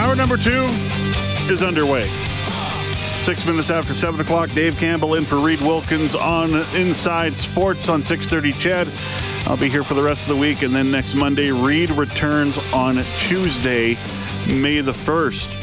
[0.00, 0.64] Hour number two
[1.52, 2.06] is underway.
[3.18, 8.00] Six minutes after seven o'clock, Dave Campbell in for Reed Wilkins on Inside Sports on
[8.00, 8.52] 6:30.
[8.58, 8.88] CHED,
[9.46, 12.56] I'll be here for the rest of the week, and then next Monday, Reed returns
[12.72, 13.98] on Tuesday,
[14.46, 15.59] May the first.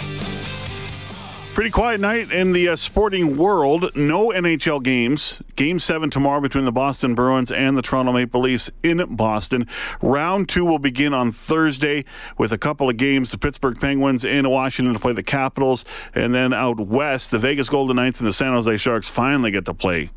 [1.58, 3.90] Pretty quiet night in the uh, sporting world.
[3.96, 5.42] No NHL games.
[5.56, 9.66] Game seven tomorrow between the Boston Bruins and the Toronto Maple Leafs in Boston.
[10.00, 12.06] Round two will begin on Thursday
[12.38, 13.32] with a couple of games.
[13.32, 15.84] The Pittsburgh Penguins in Washington to play the Capitals.
[16.14, 19.66] And then out west, the Vegas Golden Knights and the San Jose Sharks finally get
[19.66, 20.12] to play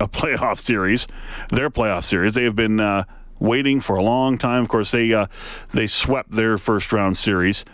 [0.00, 1.08] a playoff series.
[1.48, 2.34] Their playoff series.
[2.34, 3.04] They have been uh,
[3.38, 4.60] waiting for a long time.
[4.60, 5.28] Of course, they, uh,
[5.72, 7.64] they swept their first round series.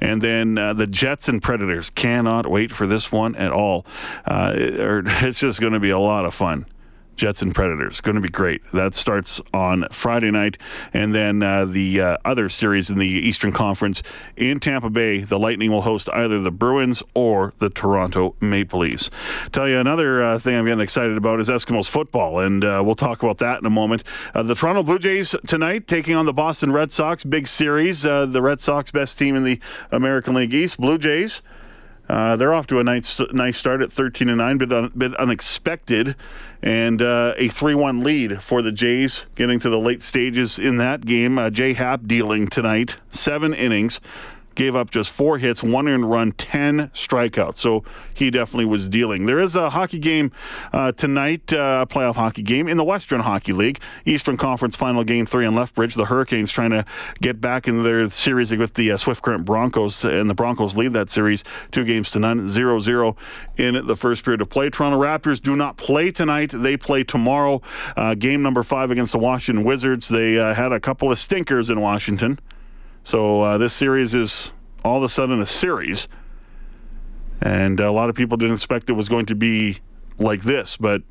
[0.00, 3.84] And then uh, the Jets and Predators cannot wait for this one at all.
[4.24, 6.66] Uh, it, it's just going to be a lot of fun.
[7.20, 8.00] Jets and Predators.
[8.00, 8.62] Going to be great.
[8.72, 10.56] That starts on Friday night.
[10.94, 14.02] And then uh, the uh, other series in the Eastern Conference
[14.38, 19.10] in Tampa Bay, the Lightning will host either the Bruins or the Toronto Maple Leafs.
[19.52, 22.94] Tell you another uh, thing I'm getting excited about is Eskimos football, and uh, we'll
[22.94, 24.02] talk about that in a moment.
[24.34, 27.22] Uh, the Toronto Blue Jays tonight taking on the Boston Red Sox.
[27.22, 28.06] Big series.
[28.06, 30.80] Uh, the Red Sox, best team in the American League East.
[30.80, 31.42] Blue Jays.
[32.10, 35.14] Uh, they're off to a nice, nice start at 13 and 9, but un, bit
[35.14, 36.16] unexpected,
[36.60, 40.78] and uh, a 3 1 lead for the Jays, getting to the late stages in
[40.78, 41.38] that game.
[41.38, 44.00] Uh, Jay Happ dealing tonight, seven innings,
[44.54, 47.56] gave up just four hits, one earned run, 10 strikeouts.
[47.56, 49.26] So he definitely was dealing.
[49.26, 50.32] There is a hockey game
[50.72, 53.80] uh, tonight, a uh, playoff hockey game in the Western Hockey League.
[54.04, 55.94] Eastern Conference final game three in Lethbridge.
[55.94, 56.84] The Hurricanes trying to
[57.20, 60.92] get back in their series with the uh, Swift Current Broncos, and the Broncos lead
[60.92, 63.16] that series two games to none, 0 0
[63.56, 64.70] in the first period of play.
[64.70, 66.50] Toronto Raptors do not play tonight.
[66.52, 67.62] They play tomorrow.
[67.96, 70.08] Uh, game number five against the Washington Wizards.
[70.08, 72.38] They uh, had a couple of stinkers in Washington.
[73.04, 74.52] So uh, this series is
[74.84, 76.08] all of a sudden a series.
[77.40, 79.78] And a lot of people didn't expect it was going to be
[80.18, 81.02] like this, but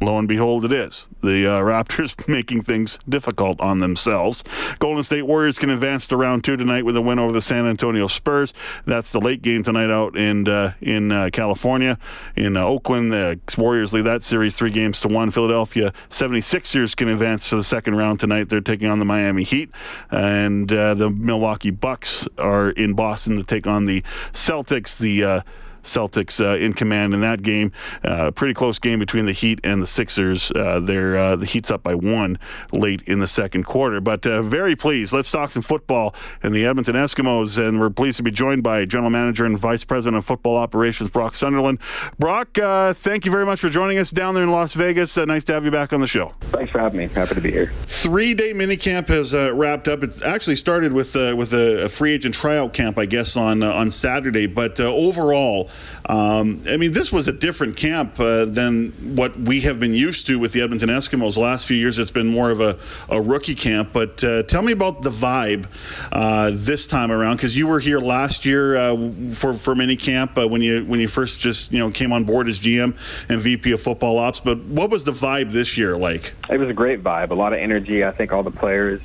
[0.00, 1.08] lo and behold, it is.
[1.22, 4.44] The uh, Raptors making things difficult on themselves.
[4.78, 7.66] Golden State Warriors can advance to round two tonight with a win over the San
[7.66, 8.52] Antonio Spurs.
[8.84, 11.98] That's the late game tonight out in uh, in uh, California,
[12.36, 13.12] in uh, Oakland.
[13.12, 15.30] The Warriors lead that series three games to one.
[15.30, 18.48] Philadelphia 76ers can advance to the second round tonight.
[18.48, 19.70] They're taking on the Miami Heat,
[20.10, 24.02] and uh, the Milwaukee Bucks are in Boston to take on the
[24.32, 24.96] Celtics.
[24.96, 25.40] The uh,
[25.86, 27.72] Celtics uh, in command in that game.
[28.04, 30.50] Uh, pretty close game between the Heat and the Sixers.
[30.50, 32.38] Uh, they're, uh, the Heat's up by one
[32.72, 34.00] late in the second quarter.
[34.00, 35.12] But uh, very pleased.
[35.12, 37.56] Let's talk some football in the Edmonton Eskimos.
[37.56, 41.10] And we're pleased to be joined by General Manager and Vice President of Football Operations,
[41.10, 41.78] Brock Sunderland.
[42.18, 45.16] Brock, uh, thank you very much for joining us down there in Las Vegas.
[45.16, 46.32] nice to have you back on the show.
[46.40, 47.06] Thanks for having me.
[47.08, 47.72] Happy to be here.
[47.84, 50.02] Three day minicamp has wrapped up.
[50.02, 53.90] It actually started with with a, a, free agent tryout camp, I guess, on on
[53.90, 54.46] Saturday.
[54.46, 55.70] But overall,
[56.08, 60.26] um, I mean, this was a different camp uh, than what we have been used
[60.28, 61.34] to with the Edmonton Eskimos.
[61.34, 62.78] The last few years, it's been more of a,
[63.08, 63.90] a rookie camp.
[63.92, 65.66] But uh, tell me about the vibe
[66.12, 68.96] uh, this time around, because you were here last year uh,
[69.32, 72.24] for for mini camp uh, when you when you first just you know came on
[72.24, 72.96] board as GM
[73.28, 74.40] and VP of Football Ops.
[74.40, 76.34] But what was the vibe this year like?
[76.48, 78.04] It was a great vibe, a lot of energy.
[78.04, 79.02] I think all the players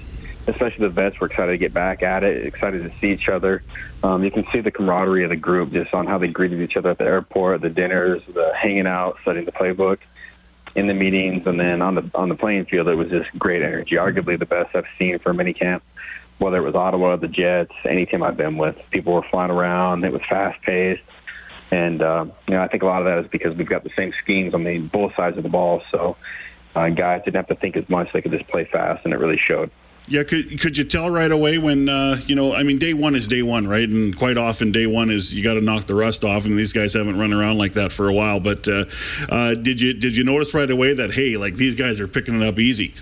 [0.52, 3.64] especially the vets were excited to get back at it, excited to see each other.
[4.04, 6.78] Um, you can see the camaraderie of the group just on how they greeted each
[6.78, 10.00] other at the airport, the dinners, the hanging out, studying the playbook,
[10.76, 13.62] in the meetings, and then on the on the playing field, it was just great
[13.62, 13.96] energy.
[13.96, 15.84] Arguably the best I've seen for mini camp.
[16.38, 20.04] Whether it was Ottawa, the Jets, any team I've been with, people were flying around.
[20.04, 21.04] It was fast paced,
[21.72, 23.92] and uh, you know I think a lot of that is because we've got the
[23.96, 25.84] same schemes on the both sides of the ball.
[25.92, 26.16] So
[26.76, 29.18] uh, guys didn't have to think as much; they could just play fast, and it
[29.18, 29.72] really showed
[30.12, 32.54] Yeah, could could you tell right away when uh, you know?
[32.54, 33.88] I mean, day one is day one, right?
[33.88, 36.74] And quite often, day one is you got to knock the rust off, and these
[36.74, 38.42] guys haven't run around like that for a while.
[38.42, 38.84] But uh,
[39.30, 42.42] uh, did you did you notice right away that hey, like these guys are picking
[42.42, 42.94] it up easy?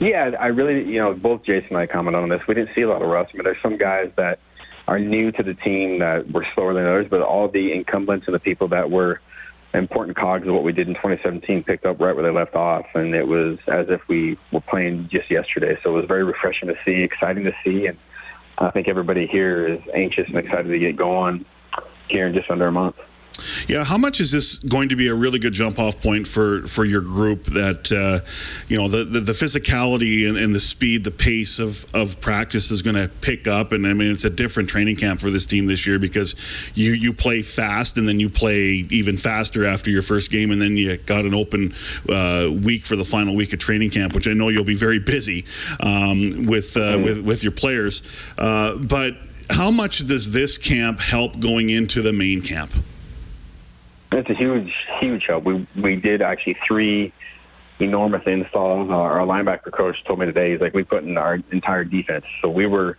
[0.00, 2.46] Yeah, I really, you know, both Jason and I commented on this.
[2.46, 3.30] We didn't see a lot of rust.
[3.32, 4.38] I mean, there's some guys that
[4.86, 8.34] are new to the team that were slower than others, but all the incumbents and
[8.34, 9.22] the people that were
[9.74, 12.86] important cogs of what we did in 2017 picked up right where they left off,
[12.94, 15.78] and it was as if we were playing just yesterday.
[15.82, 17.98] So it was very refreshing to see, exciting to see, and
[18.58, 21.44] I think everybody here is anxious and excited to get going
[22.08, 22.96] here in just under a month.
[23.68, 26.62] Yeah, how much is this going to be a really good jump off point for,
[26.66, 27.44] for your group?
[27.44, 28.26] That uh,
[28.68, 32.70] you know the, the, the physicality and, and, the speed, the pace of, of practice
[32.70, 35.46] is going to pick up, and I mean it's a different training camp for this
[35.46, 39.90] team this year because you you play fast and then you play even faster after
[39.90, 41.72] your first game, and then you got an open
[42.08, 44.98] uh, week for the final week of training camp, which I know you'll be very
[44.98, 45.44] busy
[45.80, 47.04] um, with uh, mm-hmm.
[47.04, 48.02] with with your players,
[48.38, 49.16] uh, but.
[49.50, 52.72] How much does this camp help going into the main camp?
[54.12, 55.44] It's a huge, huge help.
[55.44, 57.12] We we did actually three
[57.80, 58.90] enormous installs.
[58.90, 62.26] Our, our linebacker coach told me today he's like we put in our entire defense.
[62.40, 62.98] So we were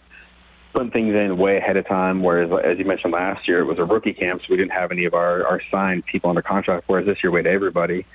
[0.73, 2.23] putting things in way ahead of time.
[2.23, 4.91] Whereas, as you mentioned last year, it was a rookie camp, so we didn't have
[4.91, 6.85] any of our, our signed people under contract.
[6.87, 8.05] Whereas this year, we had everybody.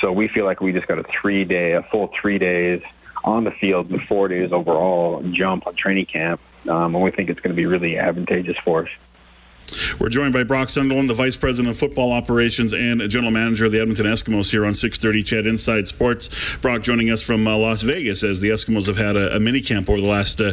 [0.00, 2.82] So we feel like we just got a three day, a full three days
[3.24, 7.30] on the field, the four days overall jump on training camp, um, and we think
[7.30, 8.90] it's going to be really advantageous for us.
[9.98, 13.72] We're joined by Brock Sunderland, the Vice President of Football Operations and General Manager of
[13.72, 16.56] the Edmonton Eskimos here on 630 CHED Inside Sports.
[16.56, 19.60] Brock joining us from uh, Las Vegas as the Eskimos have had a, a mini
[19.60, 20.52] camp over the last uh,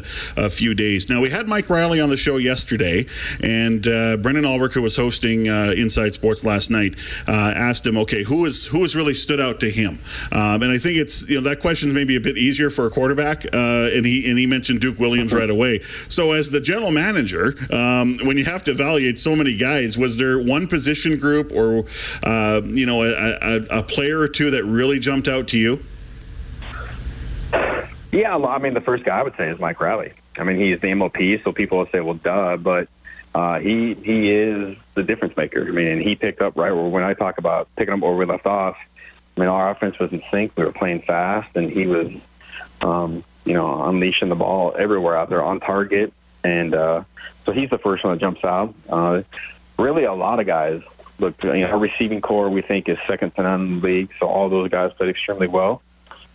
[0.50, 1.10] few days.
[1.10, 3.06] Now, we had Mike Reilly on the show yesterday,
[3.44, 6.96] and uh, Brendan Ulrich, who was hosting uh, Inside Sports last night,
[7.28, 10.00] uh, asked him, okay, who, is, who has really stood out to him?
[10.32, 12.88] Um, and I think it's, you know, that question is maybe a bit easier for
[12.88, 15.80] a quarterback, uh, and, he, and he mentioned Duke Williams right away.
[16.10, 19.98] So, as the general manager, um, when you have to evaluate so many guys.
[19.98, 21.86] Was there one position group or,
[22.24, 25.84] uh, you know, a, a, a, player or two that really jumped out to you?
[28.12, 30.14] Yeah, I mean, the first guy I would say is Mike Reilly.
[30.38, 32.88] I mean, he's the MOP, so people will say, well, duh, but
[33.34, 35.66] uh, he he is the difference maker.
[35.66, 38.14] I mean, and he picked up right where when I talk about picking up where
[38.14, 38.78] we left off.
[39.38, 40.52] I mean, our offense was in sync.
[40.58, 42.12] We were playing fast, and he was,
[42.82, 46.14] um, you know, unleashing the ball everywhere out there on target.
[46.44, 47.04] And uh,
[47.46, 48.74] so he's the first one that jumps out.
[48.90, 49.22] Uh,
[49.78, 50.82] really, a lot of guys
[51.20, 51.44] look.
[51.44, 54.10] You know, our receiving corps we think is second to none in the league.
[54.20, 55.82] So all those guys played extremely well.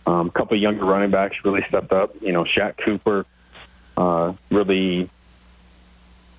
[0.05, 2.15] Um, a couple of younger running backs really stepped up.
[2.21, 3.25] You know, Shaq Cooper
[3.97, 5.09] uh, really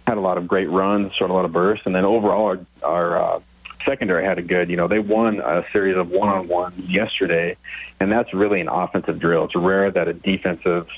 [0.07, 2.61] had a lot of great runs, showed a lot of bursts, and then overall our,
[2.83, 3.41] our uh,
[3.85, 4.71] secondary had a good.
[4.71, 7.57] You know, they won a series of one-on-ones yesterday,
[8.01, 9.45] and that's really an offensive drill.
[9.45, 10.89] It's rare that a defensive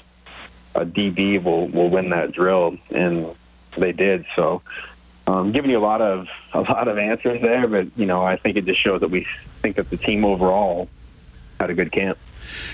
[0.75, 3.27] a DB will will win that drill, and
[3.77, 4.25] they did.
[4.37, 4.63] So,
[5.27, 8.37] um, giving you a lot of a lot of answers there, but you know, I
[8.37, 9.27] think it just shows that we
[9.63, 10.89] think that the team overall
[11.59, 12.19] had a good camp.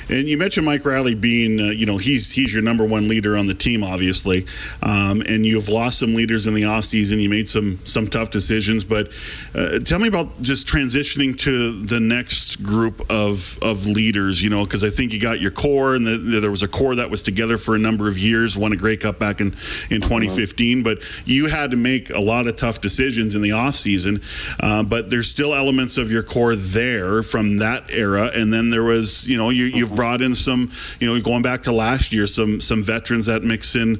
[0.09, 3.37] And you mentioned Mike Reilly being, uh, you know, he's he's your number one leader
[3.37, 4.47] on the team, obviously.
[4.83, 7.21] Um, and you've lost some leaders in the offseason.
[7.21, 9.11] You made some some tough decisions, but
[9.55, 14.43] uh, tell me about just transitioning to the next group of of leaders.
[14.43, 16.69] You know, because I think you got your core, and the, the, there was a
[16.69, 18.57] core that was together for a number of years.
[18.57, 19.49] Won a Grey Cup back in
[19.91, 24.23] in 2015, but you had to make a lot of tough decisions in the offseason.
[24.61, 28.85] Uh, but there's still elements of your core there from that era, and then there
[28.85, 30.71] was, you know, you you, have brought in some,
[31.01, 33.99] you know, going back to last year, some some veterans that mix in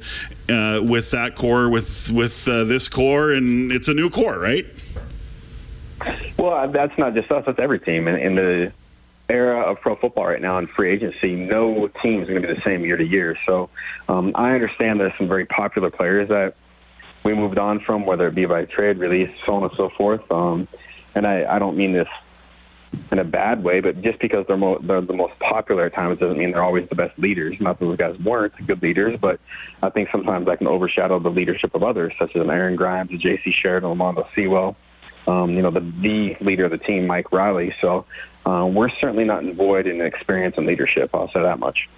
[0.49, 4.69] uh, with that core, with with uh, this core, and it's a new core, right?
[6.37, 8.07] Well, that's not just us; that's every team.
[8.07, 8.71] In, in the
[9.29, 12.53] era of pro football right now in free agency, no team is going to be
[12.53, 13.37] the same year to year.
[13.45, 13.69] So,
[14.07, 16.55] um, I understand there's some very popular players that
[17.23, 20.31] we moved on from, whether it be by trade, release, so on and so forth.
[20.31, 20.67] Um,
[21.13, 22.07] and I, I don't mean this
[23.11, 26.19] in a bad way, but just because they're, mo- they're the most popular at times
[26.19, 27.59] doesn't mean they're always the best leaders.
[27.59, 29.39] Not that those guys weren't good leaders, but
[29.81, 33.53] I think sometimes that can overshadow the leadership of others, such as Aaron Grymes, J.C.
[33.53, 34.75] Sherritt, Almondo Sewell.
[35.27, 37.75] Um, you know, the the leader of the team, Mike Reilly.
[37.81, 38.05] So
[38.45, 41.09] uh, we're certainly not void in experience and leadership.
[41.13, 41.89] I'll say that much.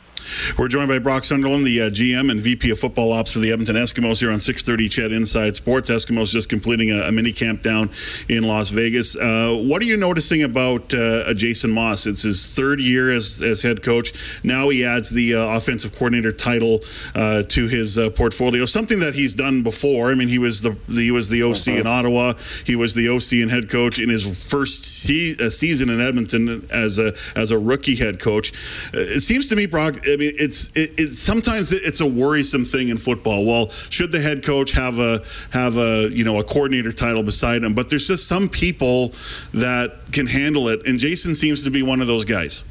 [0.57, 3.51] We're joined by Brock Sunderland, the uh, GM and VP of Football Ops for the
[3.51, 5.89] Edmonton Eskimos here on 630 CHED Inside Sports.
[5.89, 7.89] Eskimos just completing a, a mini camp down
[8.29, 9.15] in Las Vegas.
[9.15, 12.07] Uh, what are you noticing about uh, Jason Maas?
[12.07, 14.43] It's his third year as, as head coach.
[14.43, 16.79] Now he adds the uh, offensive coordinator title
[17.15, 20.11] uh, to his uh, portfolio, something that he's done before.
[20.11, 21.97] I mean, he was the, the he was the OC in uh-huh.
[21.97, 22.33] Ottawa.
[22.65, 26.99] He was the OC and head coach in his first se- season in Edmonton as
[26.99, 28.51] a as a rookie head coach.
[28.93, 32.89] it seems to me, Brock I mean, it's it, it, sometimes it's a worrisome thing
[32.89, 33.45] in football.
[33.45, 37.63] Well, should the head coach have a have a you know a coordinator title beside
[37.63, 37.73] him?
[37.73, 39.09] But there's just some people
[39.53, 42.63] that can handle it, and Jason seems to be one of those guys.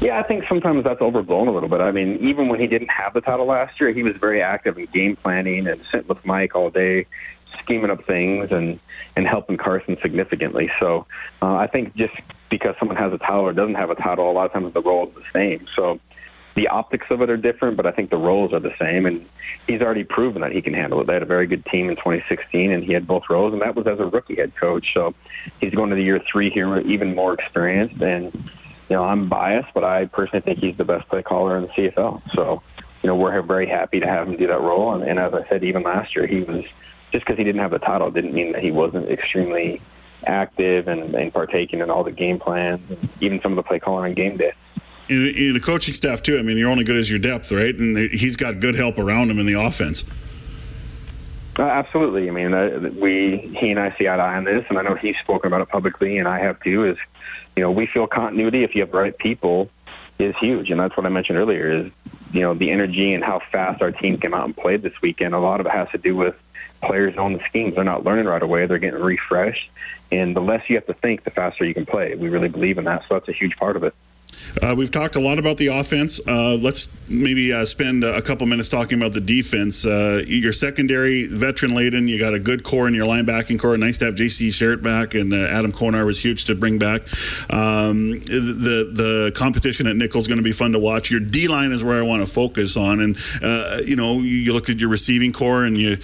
[0.00, 1.80] Yeah, I think sometimes that's overblown a little bit.
[1.80, 4.78] I mean, even when he didn't have the title last year, he was very active
[4.78, 7.06] in game planning and sitting with Mike all day,
[7.70, 8.80] scheming up things and
[9.16, 10.70] and helping Carson significantly.
[10.80, 11.06] So
[11.40, 12.14] uh, I think just
[12.48, 14.82] because someone has a title or doesn't have a title, a lot of times the
[14.82, 15.66] role is the same.
[15.76, 16.00] So
[16.54, 19.06] the optics of it are different, but I think the roles are the same.
[19.06, 19.24] And
[19.68, 21.06] he's already proven that he can handle it.
[21.06, 23.76] They had a very good team in 2016, and he had both roles, and that
[23.76, 24.92] was as a rookie head coach.
[24.92, 25.14] So
[25.60, 28.32] he's going to the year three here, even more experienced and
[28.90, 31.68] you know, I'm biased, but I personally think he's the best play caller in the
[31.68, 32.22] CFL.
[32.34, 32.60] So,
[33.04, 34.92] you know, we're very happy to have him do that role.
[34.94, 36.64] And, and as I said, even last year, he was
[37.10, 39.80] just because he didn't have a title didn't mean that he wasn't extremely
[40.26, 43.78] active and, and partaking in all the game plans, and even some of the play
[43.78, 44.52] calling on game day.
[45.08, 46.38] The coaching staff too.
[46.38, 47.74] I mean, you're only good as your depth, right?
[47.74, 50.04] And he's got good help around him in the offense.
[51.58, 52.28] Uh, absolutely.
[52.28, 54.82] I mean, uh, we he and I see eye to eye on this, and I
[54.82, 56.84] know he's spoken about it publicly, and I have too.
[56.84, 56.96] Is
[57.56, 59.68] you know, we feel continuity if you have the right people
[60.20, 61.70] is huge, and that's what I mentioned earlier.
[61.70, 61.92] Is
[62.32, 65.34] you know the energy and how fast our team came out and played this weekend.
[65.34, 66.36] A lot of it has to do with
[66.82, 67.74] players on the schemes.
[67.74, 69.70] They're not learning right away; they're getting refreshed,
[70.10, 72.14] and the less you have to think, the faster you can play.
[72.14, 73.94] We really believe in that, so that's a huge part of it.
[74.62, 76.20] Uh, we've talked a lot about the offense.
[76.26, 79.84] Uh, let's maybe uh, spend a couple minutes talking about the defense.
[79.84, 82.08] Uh, your secondary, veteran laden.
[82.08, 83.76] You got a good core in your linebacking corps.
[83.76, 84.48] Nice to have J.C.
[84.48, 87.02] Sherritt back, and uh, Adam Konar was huge to bring back.
[87.52, 91.10] Um, the the competition at nickel is going to be fun to watch.
[91.10, 94.52] Your D line is where I want to focus on, and uh, you know you
[94.52, 95.98] look at your receiving corps and a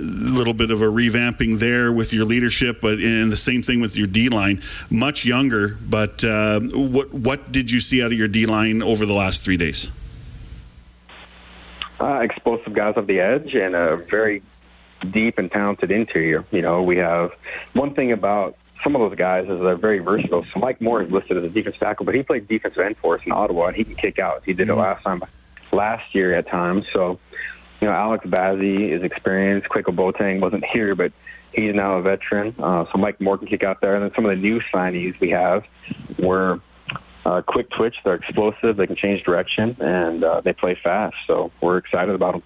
[0.00, 3.96] little bit of a revamping there with your leadership, but and the same thing with
[3.96, 4.62] your D line.
[4.90, 6.22] Much younger, but
[6.72, 9.92] what what did you see out of your D line over the last three days?
[12.00, 14.42] Uh, explosive guys off the edge and a very
[15.10, 16.44] deep and talented interior.
[16.50, 17.32] You know, we have
[17.74, 20.44] one thing about some of those guys is they're very versatile.
[20.52, 23.16] So Mike Moore is listed as a defense tackle, but he played defensive end for
[23.16, 24.42] us in Ottawa, and he can kick out.
[24.44, 24.78] He did mm-hmm.
[24.78, 25.22] it last time,
[25.70, 26.86] last year at times.
[26.92, 27.20] So,
[27.80, 29.68] you know, Alex Bazzie is experienced.
[29.68, 31.12] Kwaku Boateng wasn't here, but
[31.52, 32.54] he's now a veteran.
[32.58, 33.94] Uh, so Mike Moore can kick out there.
[33.94, 35.64] And then some of the new signees we have
[36.18, 36.60] were
[37.24, 37.96] uh, quick twitch.
[38.04, 38.76] They're explosive.
[38.76, 41.16] They can change direction, and uh, they play fast.
[41.26, 42.42] So we're excited about them.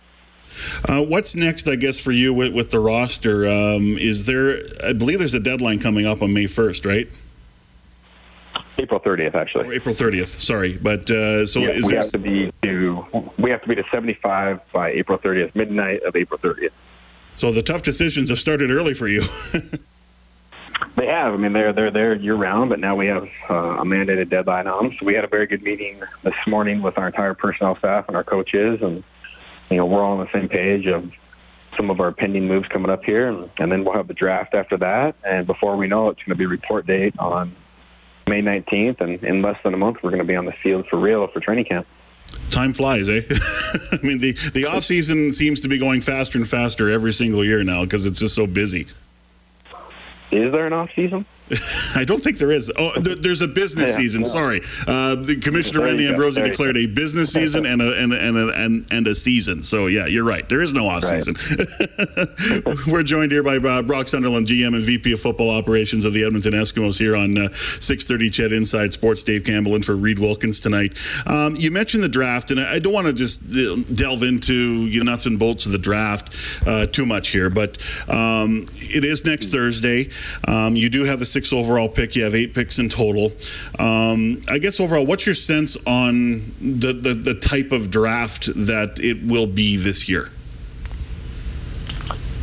[0.88, 3.46] Uh, what's next, I guess, for you with, with the roster?
[3.46, 7.08] Um, is there, I believe there's a deadline coming up on May 1st, right?
[8.78, 9.68] April 30th, actually.
[9.68, 10.78] Or April 30th, sorry.
[10.80, 13.06] But uh, so yeah, is we have to be to
[13.38, 16.72] we have to be to 75 by April 30th, midnight of April 30th.
[17.34, 19.22] So the tough decisions have started early for you.
[20.94, 21.34] They have.
[21.34, 24.66] I mean, they're they're there year round, but now we have uh, a mandated deadline
[24.66, 24.96] on them.
[24.98, 28.16] So we had a very good meeting this morning with our entire personnel staff and
[28.16, 29.02] our coaches, and
[29.70, 31.12] you know we're all on the same page of
[31.76, 34.54] some of our pending moves coming up here, and, and then we'll have the draft
[34.54, 35.14] after that.
[35.24, 37.54] And before we know it, it's going to be report date on
[38.26, 40.86] May 19th, and in less than a month, we're going to be on the field
[40.88, 41.86] for real for training camp.
[42.50, 43.20] Time flies, eh?
[43.92, 47.44] I mean, the the off season seems to be going faster and faster every single
[47.44, 48.86] year now because it's just so busy.
[50.30, 51.24] Is there an off season?
[51.94, 52.72] I don't think there is.
[52.76, 54.24] Oh, there's a business yeah, season.
[54.24, 58.36] Sorry, uh, the Commissioner Randy Ambrosie declared a business season and a and a, and
[58.36, 59.62] a, and, and a season.
[59.62, 60.48] So yeah, you're right.
[60.48, 61.22] There is no off right.
[61.22, 61.36] season.
[62.92, 66.24] We're joined here by uh, Brock Sunderland, GM and VP of Football Operations of the
[66.24, 69.22] Edmonton Eskimos, here on uh, 6:30 CHED Inside Sports.
[69.22, 70.96] Dave Campbell in for Reed Wilkins tonight.
[71.26, 75.04] Um, you mentioned the draft, and I don't want to just uh, delve into you
[75.04, 76.36] know, nuts and bolts of the draft
[76.66, 80.08] uh, too much here, but um, it is next Thursday.
[80.48, 82.16] Um, you do have the sixth overall pick.
[82.16, 83.30] You have eight picks in total.
[83.78, 88.98] Um, I guess overall, what's your sense on the, the, the type of draft that
[89.00, 90.30] it will be this year?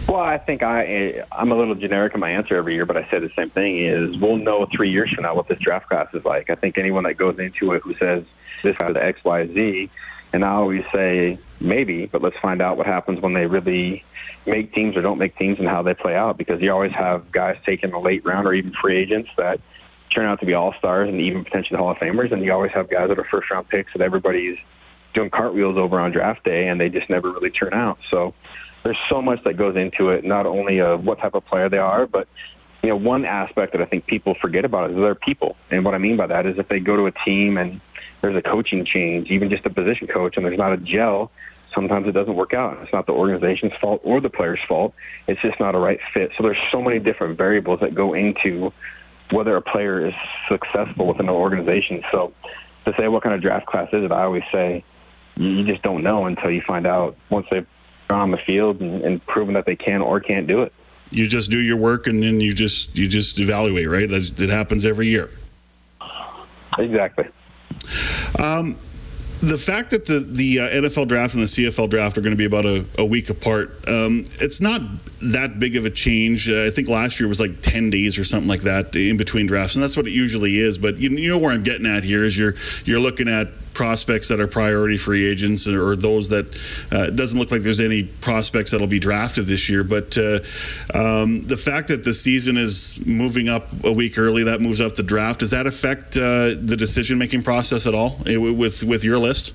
[0.08, 3.10] Well, I think I I'm a little generic in my answer every year, but I
[3.10, 6.14] say the same thing: is we'll know three years from now what this draft class
[6.14, 6.52] is like.
[6.52, 8.24] I think anyone that goes into it who says
[8.62, 9.90] this has X, Y, Z,
[10.34, 14.04] and I always say maybe, but let's find out what happens when they really
[14.46, 17.32] make teams or don't make teams and how they play out because you always have
[17.32, 19.62] guys taking the late round or even free agents that
[20.10, 22.72] turn out to be all stars and even potentially Hall of Famers, and you always
[22.72, 24.58] have guys that are first round picks that everybody's
[25.14, 28.00] doing cartwheels over on draft day and they just never really turn out.
[28.10, 28.34] So
[28.82, 31.78] there's so much that goes into it, not only of what type of player they
[31.78, 32.28] are, but
[32.84, 35.56] you know, one aspect that I think people forget about is they're people.
[35.72, 37.80] And what I mean by that is if they go to a team and
[38.22, 41.32] there's a coaching change, even just a position coach, and there's not a gel,
[41.74, 42.78] sometimes it doesn't work out.
[42.84, 44.94] It's not the organization's fault or the player's fault.
[45.28, 46.32] It's just not a right fit.
[46.38, 48.74] So there's so many different variables that go into
[49.32, 50.14] whether a player is
[50.50, 52.04] successful within an organization.
[52.12, 52.34] So
[52.84, 54.84] to say what kind of draft class is it, I always say
[55.38, 57.66] you just don't know until you find out once they've
[58.08, 60.74] gone on the field and, and proven that they can or can't do it.
[61.12, 64.10] You just do your work and then you just you just evaluate, right?
[64.10, 65.30] That it happens every year.
[66.78, 67.28] Exactly.
[68.40, 68.78] Um,
[69.44, 72.38] the fact that the the uh, NFL draft and the CFL draft are going to
[72.38, 74.82] be about a, a week apart, um, it's not
[75.22, 76.50] that big of a change.
[76.50, 79.46] Uh, I think last year was like ten days or something like that in between
[79.46, 80.78] drafts, and that's what it usually is.
[80.78, 82.54] But you, you know where I'm getting at here is you're
[82.86, 86.46] you're looking at prospects that are priority free agents or those that
[86.92, 89.84] uh, it doesn't look like there's any prospects that'll be drafted this year.
[89.84, 90.40] But uh,
[90.94, 94.94] um, the fact that the season is moving up a week early, that moves up
[94.94, 95.40] the draft.
[95.40, 99.54] Does that affect uh, the decision making process at all eh, with with your list?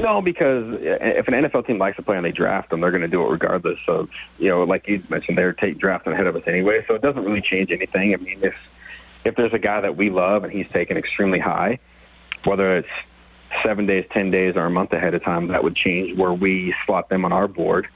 [0.00, 3.02] No, because if an NFL team likes to play and they draft them, they're going
[3.02, 6.36] to do it regardless of, you know, like you mentioned, they're take drafting ahead of
[6.36, 6.84] us anyway.
[6.86, 8.14] So it doesn't really change anything.
[8.14, 8.54] I mean, if
[9.28, 11.78] if there's a guy that we love and he's taken extremely high,
[12.44, 12.88] whether it's
[13.62, 16.74] seven days, ten days, or a month ahead of time, that would change where we
[16.86, 17.88] slot them on our board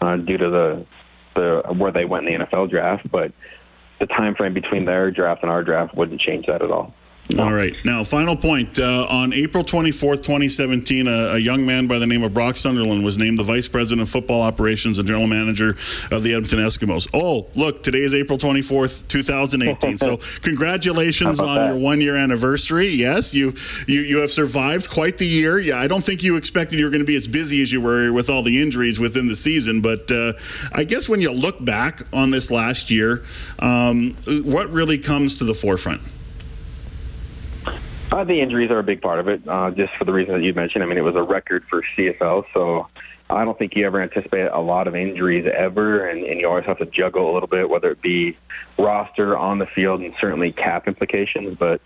[0.00, 0.86] uh, due to the
[1.34, 3.10] the where they went in the NFL draft.
[3.10, 3.32] But
[3.98, 6.94] the time frame between their draft and our draft wouldn't change that at all.
[7.38, 7.74] All right.
[7.84, 8.78] Now, final point.
[8.78, 13.04] Uh, on April 24th, 2017, a, a, young man by the name of Brock Sunderland
[13.04, 15.70] was named the Vice President of Football Operations and General Manager
[16.12, 17.10] of the Edmonton Eskimos.
[17.12, 19.98] Oh, look, today is April 24th, 2018.
[19.98, 21.66] so, congratulations on that?
[21.66, 22.88] your one year anniversary.
[22.88, 23.52] Yes, you,
[23.88, 25.58] you, you have survived quite the year.
[25.58, 27.80] Yeah, I don't think you expected you were going to be as busy as you
[27.82, 29.82] were with all the injuries within the season.
[29.82, 30.34] But uh,
[30.72, 33.24] I guess when you look back on this last year,
[33.58, 34.14] um,
[34.44, 36.00] what really comes to the forefront?
[38.12, 40.42] Uh, the injuries are a big part of it, uh, just for the reason that
[40.42, 40.82] you mentioned.
[40.82, 42.86] I mean, it was a record for CFL, so
[43.28, 46.64] I don't think you ever anticipate a lot of injuries ever, and, and you always
[46.66, 48.36] have to juggle a little bit, whether it be
[48.78, 51.58] roster on the field and certainly cap implications.
[51.58, 51.80] But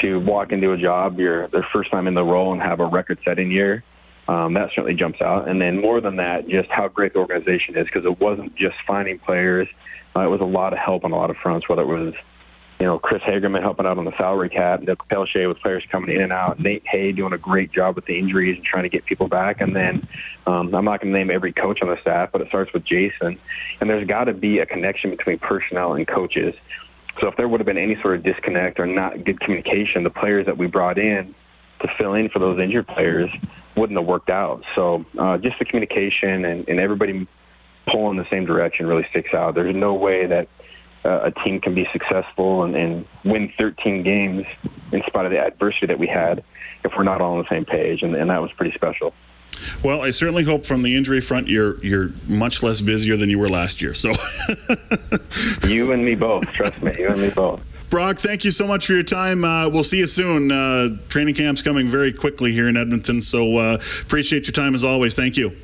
[0.00, 2.86] to walk into a job, you're their first time in the role and have a
[2.86, 3.82] record-setting year,
[4.28, 5.48] um, that certainly jumps out.
[5.48, 8.76] And then more than that, just how great the organization is, because it wasn't just
[8.86, 9.66] finding players;
[10.14, 12.14] uh, it was a lot of help on a lot of fronts, whether it was
[12.78, 16.14] you know, Chris Hagerman helping out on the salary cap, Nick Pelche with players coming
[16.14, 18.88] in and out, Nate Hay doing a great job with the injuries and trying to
[18.88, 19.60] get people back.
[19.60, 20.06] And then
[20.46, 22.84] um, I'm not going to name every coach on the staff, but it starts with
[22.84, 23.36] Jason.
[23.80, 26.54] And there's got to be a connection between personnel and coaches.
[27.20, 30.10] So if there would have been any sort of disconnect or not good communication, the
[30.10, 31.34] players that we brought in
[31.80, 33.28] to fill in for those injured players
[33.74, 34.62] wouldn't have worked out.
[34.76, 37.26] So uh, just the communication and, and everybody
[37.86, 39.56] pulling the same direction really sticks out.
[39.56, 40.46] There's no way that–
[41.08, 44.46] uh, a team can be successful and, and win 13 games
[44.92, 46.44] in spite of the adversity that we had
[46.84, 49.14] if we're not all on the same page, and, and that was pretty special.
[49.82, 53.40] Well, I certainly hope from the injury front you're you're much less busier than you
[53.40, 53.92] were last year.
[53.92, 54.12] So
[55.66, 56.52] you and me both.
[56.52, 57.60] Trust me, you and me both.
[57.90, 59.44] Brock, thank you so much for your time.
[59.44, 60.52] Uh, we'll see you soon.
[60.52, 64.84] Uh, training camp's coming very quickly here in Edmonton, so uh, appreciate your time as
[64.84, 65.16] always.
[65.16, 65.56] Thank you.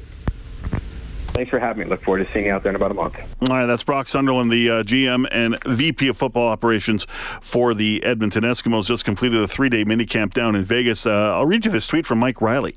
[1.35, 1.91] Thanks for having me.
[1.91, 3.17] Look forward to seeing you out there in about a month.
[3.41, 7.09] All right, that's Brock Sunderland, the uh, GM and VP of football operations
[7.41, 8.87] for the Edmonton Eskimos.
[8.87, 11.07] Just completed a three-day minicamp down in Vegas.
[11.07, 12.71] Uh, I'll read you this tweet from Mike Reilly.
[12.71, 12.77] It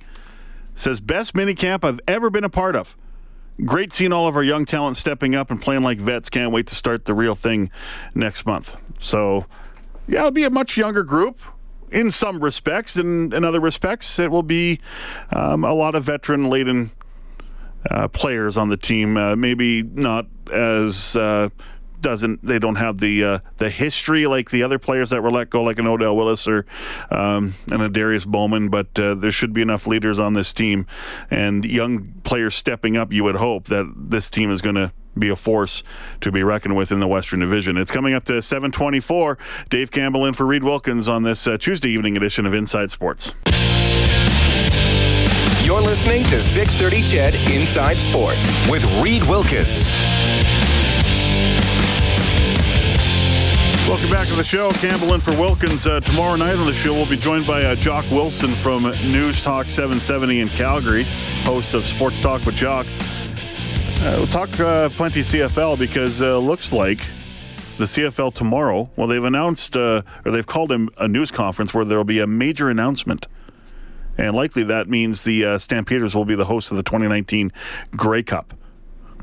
[0.73, 2.97] says best minicamp I've ever been a part of.
[3.63, 6.27] Great seeing all of our young talent stepping up and playing like vets.
[6.27, 7.69] Can't wait to start the real thing
[8.15, 8.75] next month.
[8.99, 9.45] So,
[10.07, 11.39] yeah, it'll be a much younger group
[11.91, 14.79] in some respects, and in other respects, it will be
[15.31, 16.89] um, a lot of veteran laden
[17.89, 19.17] uh, players on the team.
[19.17, 21.49] Uh, maybe not as uh,
[22.01, 25.49] doesn't they don't have the uh, the history like the other players that were let
[25.49, 26.65] go, like an Odell Willis or
[27.09, 28.69] um, and a Darius Bowman.
[28.69, 30.85] But uh, there should be enough leaders on this team
[31.29, 33.11] and young players stepping up.
[33.11, 35.83] You would hope that this team is going to be a force
[36.21, 37.75] to be reckoned with in the Western Division.
[37.77, 39.37] It's coming up to 724.
[39.69, 43.33] Dave Campbell in for Reed Wilkins on this uh, Tuesday evening edition of Inside Sports.
[45.67, 49.85] You're listening to 630 CHED Inside Sports with Reed Wilkins.
[53.85, 54.71] Welcome back to the show.
[54.71, 55.85] Campbell in for Wilkins.
[55.85, 59.41] Uh, tomorrow night on the show, we'll be joined by uh, Jock Wilson from News
[59.41, 61.03] Talk 770 in Calgary,
[61.43, 62.85] host of Sports Talk with Jock.
[63.99, 66.99] Uh, we'll talk uh, plenty CFL because uh, looks like
[67.77, 68.89] the CFL tomorrow.
[68.95, 72.27] Well, they've announced uh, or they've called a news conference where there will be a
[72.27, 73.27] major announcement
[74.17, 77.51] and likely that means the uh, Stampeders will be the host of the 2019
[77.91, 78.53] Grey Cup.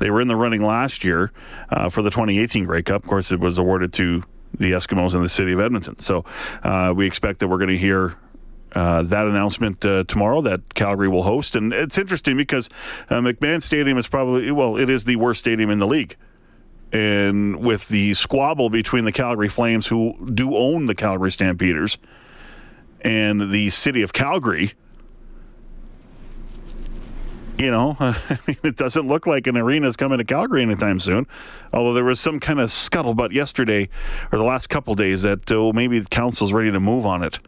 [0.01, 1.33] They were in the running last year
[1.71, 3.03] uh, for the 2018 Grey Cup.
[3.03, 5.99] Of course, it was awarded to the Eskimos in the city of Edmonton.
[5.99, 6.25] So
[6.63, 8.17] uh, we expect that we're going to hear
[8.75, 11.55] uh, that announcement uh, tomorrow that Calgary will host.
[11.55, 12.69] And it's interesting because
[13.09, 16.17] uh, McMahon Stadium is probably, well, it is the worst stadium in the league.
[16.93, 21.99] And with the squabble between the Calgary Flames, who do own the Calgary Stampeders,
[23.05, 24.73] and the city of Calgary.
[27.57, 30.99] You know, I mean, it doesn't look like an arena is coming to Calgary anytime
[30.99, 31.27] soon.
[31.73, 33.89] Although there was some kind of scuttlebutt yesterday
[34.33, 37.39] or the last couple days that oh, maybe the council's ready to move on it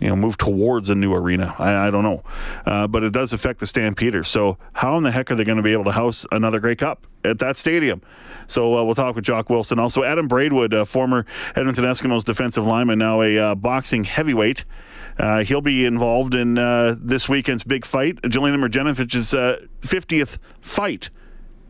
[0.00, 1.54] you know, move towards a new arena.
[1.58, 2.22] I, I don't know.
[2.66, 4.28] Uh, but it does affect the Stampeders.
[4.28, 6.76] So, how in the heck are they going to be able to house another Grey
[6.76, 8.02] Cup at that stadium?
[8.46, 9.78] So, uh, we'll talk with Jock Wilson.
[9.78, 11.24] Also, Adam Braidwood, uh, former
[11.54, 14.64] Edmonton Eskimos defensive lineman, now a uh, boxing heavyweight.
[15.18, 19.32] Uh, he'll be involved in uh, this weekend's big fight, Jelena Mrdjenovich's
[19.82, 21.10] 50th fight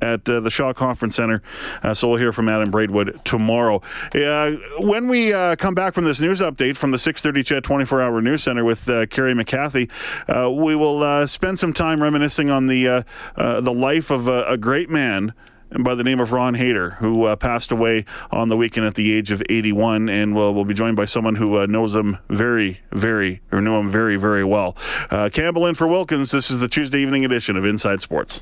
[0.01, 1.43] at uh, the Shaw Conference Center.
[1.83, 3.81] Uh, so we'll hear from Adam Braidwood tomorrow.
[4.15, 8.21] Uh, when we uh, come back from this news update from the 6:30 CHED 24-hour
[8.21, 9.89] news center with uh, Carrie McCarthy,
[10.29, 13.05] uh, we will spend some time reminiscing on the
[13.37, 15.33] the life of a, a great man
[15.79, 19.13] by the name of Ron Hayter, who uh, passed away on the weekend at the
[19.13, 22.81] age of 81, and we'll, we'll be joined by someone who uh, knows him very,
[22.93, 24.77] very, or knew him very, very well.
[25.11, 26.31] Uh, Campbell in for Wilkins.
[26.31, 28.41] This is the Tuesday evening edition of Inside Sports.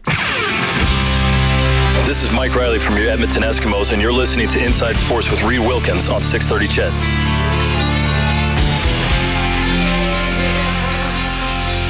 [2.06, 5.42] This is Mike Reilly from your Edmonton Eskimos, and you're listening to Inside Sports with
[5.42, 7.33] Reed Wilkins on 630 CHED.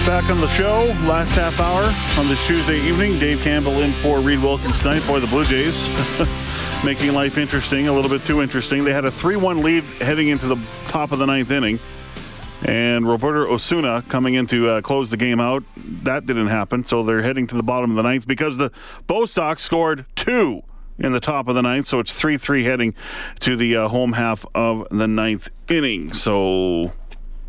[0.06, 0.76] Back on the show,
[1.08, 3.18] last half hour on this Tuesday evening.
[3.18, 5.02] Dave Campbell in for Reed Wilkins tonight.
[5.06, 5.88] Boy, the Blue Jays
[6.84, 8.84] making life interesting, a little bit too interesting.
[8.84, 10.56] They had a 3 1 lead heading into the
[10.88, 11.78] top of the ninth inning.
[12.68, 15.64] And Roberto Osuna coming in to uh, close the game out.
[15.76, 16.84] That didn't happen.
[16.84, 18.72] So they're heading to the bottom of the ninth because the
[19.06, 20.64] Bo Sox scored two
[20.98, 21.86] in the top of the ninth.
[21.86, 22.94] So it's 3 3 heading
[23.40, 26.12] to the uh, home half of the ninth inning.
[26.12, 26.92] So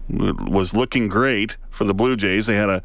[0.10, 2.46] it was looking great for the Blue Jays.
[2.46, 2.82] They had a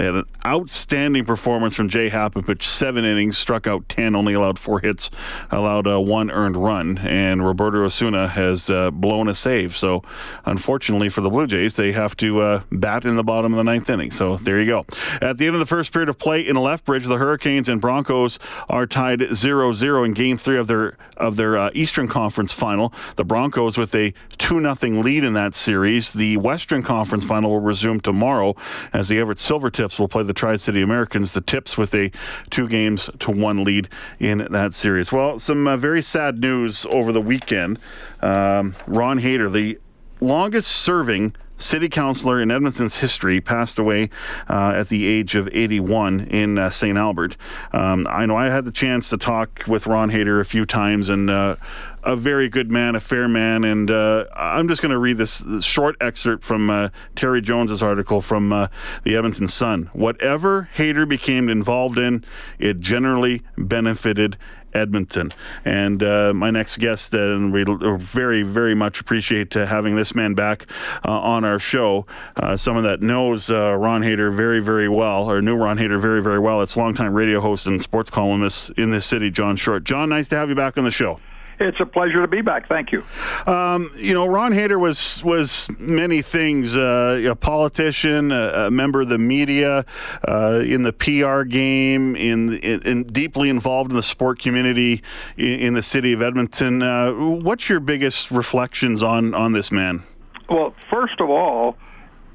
[0.00, 4.32] they had an outstanding performance from Jay Happ, pitched seven innings, struck out 10, only
[4.32, 5.10] allowed four hits,
[5.50, 6.96] allowed uh, one earned run.
[6.96, 9.76] And Roberto Osuna has uh, blown a save.
[9.76, 10.02] So,
[10.46, 13.62] unfortunately for the Blue Jays, they have to uh, bat in the bottom of the
[13.62, 14.10] ninth inning.
[14.10, 14.86] So, there you go.
[15.20, 18.38] At the end of the first period of play in Lethbridge, the Hurricanes and Broncos
[18.70, 22.90] are tied 0 0 in game three of their, of their uh, Eastern Conference final.
[23.16, 26.12] The Broncos with a 2 0 lead in that series.
[26.12, 28.56] The Western Conference final will resume tomorrow
[28.94, 31.32] as the Everett Silver Tips will play the Tri City Americans.
[31.32, 32.12] The Tips with a
[32.48, 33.88] two games to one lead
[34.20, 35.10] in that series.
[35.10, 37.80] Well, some uh, very sad news over the weekend.
[38.22, 39.80] Um, Ron Hayter, the
[40.20, 44.10] longest serving city councilor in Edmonton's history, passed away
[44.48, 46.96] uh, at the age of 81 in uh, St.
[46.96, 47.36] Albert.
[47.72, 51.08] Um, I know I had the chance to talk with Ron Hayter a few times,
[51.08, 51.56] and uh,
[52.02, 53.64] a very good man, a fair man.
[53.64, 57.82] And uh, I'm just going to read this, this, short excerpt from uh, Terry Jones's
[57.82, 58.66] article from uh,
[59.04, 59.90] the Edmonton Sun.
[59.92, 62.24] Whatever Hayter became involved in,
[62.58, 64.36] it generally benefited
[64.72, 65.32] Edmonton.
[65.64, 67.64] And uh, my next guest, uh, and we
[67.98, 70.66] very, very much appreciate uh, having this man back
[71.04, 72.06] uh, on our show.
[72.36, 76.22] Uh, someone that knows uh, Ron Hayter very, very well, or knew Ron Hayter very,
[76.22, 76.62] very well.
[76.62, 79.84] It's longtime radio host and sports columnist in this city, John Short.
[79.84, 81.20] John, nice to have you back on the show.
[81.60, 82.68] It's a pleasure to be back.
[82.68, 83.04] Thank you.
[83.46, 89.02] Um, you know, Ron Hayter was was many things: uh, a politician, a, a, member
[89.02, 89.84] of the media,
[90.26, 95.02] uh, in the PR game, in, in, in, deeply involved in the sport community
[95.36, 96.82] in, in the city of Edmonton.
[96.82, 100.02] Uh, what's your biggest reflections on on this man?
[100.48, 101.76] Well, first of all,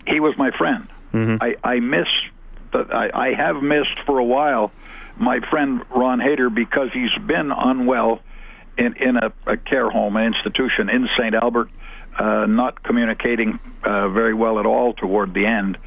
[0.06, 0.88] he was my friend.
[1.14, 1.38] Mm-hmm.
[1.42, 2.08] I, I miss,
[2.74, 4.72] I, I have missed for a while
[5.18, 8.22] my friend Ron Hayter because he's been unwell
[8.78, 11.34] in, in a, a care home, an institution in St.
[11.34, 11.70] Albert,
[12.18, 15.78] uh, not communicating uh, very well at all toward the end.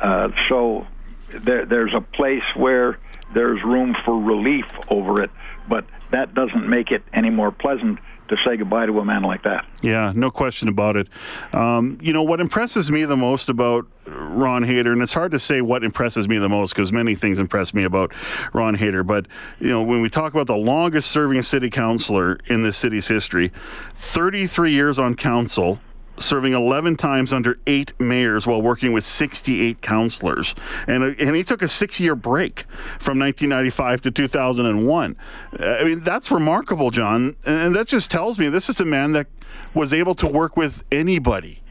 [0.00, 0.86] Uh, so
[1.32, 2.98] there, there's a place where
[3.34, 5.30] there's room for relief over it,
[5.68, 9.42] but that doesn't make it any more pleasant to say goodbye to a man like
[9.44, 9.66] that.
[9.82, 11.08] Yeah, no question about it.
[11.52, 15.38] Um, you know, what impresses me the most about Ron Hayter, and it's hard to
[15.38, 18.12] say what impresses me the most because many things impress me about
[18.52, 19.26] Ron Hayter, but,
[19.58, 23.52] you know, when we talk about the longest serving city councilor in this city's history,
[23.94, 25.80] 33 years on council,
[26.18, 30.54] serving 11 times under eight mayors while working with 68 councilors.
[30.86, 32.60] And, uh, and he took a six year break
[32.98, 35.16] from 1995 to 2001.
[35.58, 37.36] Uh, I mean, that's remarkable, John.
[37.44, 39.26] And that just tells me this is a man that
[39.74, 41.62] was able to work with anybody.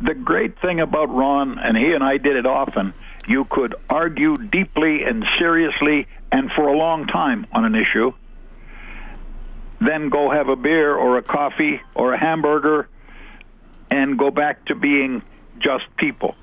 [0.00, 2.92] The great thing about Ron, and he and I did it often,
[3.26, 8.12] you could argue deeply and seriously and for a long time on an issue,
[9.80, 12.88] then go have a beer or a coffee or a hamburger
[13.90, 15.22] and go back to being
[15.58, 16.34] just people.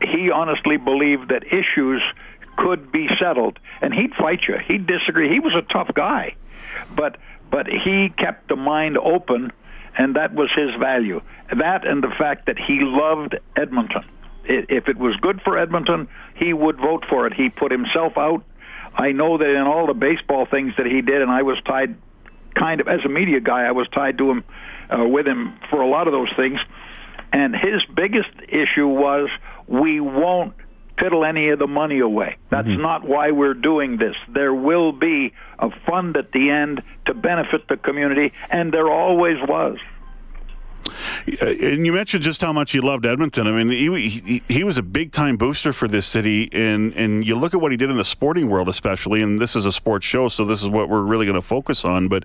[0.00, 2.02] He honestly believed that issues
[2.56, 4.56] could be settled, and he'd fight you.
[4.66, 5.28] He'd disagree.
[5.28, 6.34] He was a tough guy,
[6.94, 7.16] but
[7.50, 9.52] but he kept the mind open
[9.98, 11.20] and that was his value.
[11.54, 14.04] That and the fact that he loved Edmonton.
[14.44, 17.34] If it was good for Edmonton, he would vote for it.
[17.34, 18.44] He put himself out.
[18.94, 21.96] I know that in all the baseball things that he did, and I was tied,
[22.54, 24.44] kind of as a media guy, I was tied to him,
[24.88, 26.58] uh, with him for a lot of those things.
[27.32, 29.28] And his biggest issue was
[29.66, 30.54] we won't
[30.98, 32.36] fiddle any of the money away.
[32.50, 32.82] That's mm-hmm.
[32.82, 34.16] not why we're doing this.
[34.28, 39.36] There will be a fund at the end to benefit the community, and there always
[39.40, 39.78] was.
[41.40, 43.46] Uh, and you mentioned just how much he loved Edmonton.
[43.46, 47.26] I mean, he, he, he was a big time booster for this city, and and
[47.26, 49.22] you look at what he did in the sporting world, especially.
[49.22, 51.84] And this is a sports show, so this is what we're really going to focus
[51.84, 52.08] on.
[52.08, 52.24] But